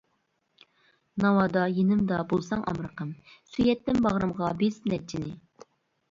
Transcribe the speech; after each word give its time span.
ناۋادا 1.23 1.65
يېنىمدا 1.73 2.21
بولساڭ 2.31 2.63
ئامرىقىم، 2.71 3.11
سۆيەتتىم 3.51 3.99
باغرىمغا 4.07 4.49
بېسىپ 4.63 4.89
نەچچىنى. 4.95 5.31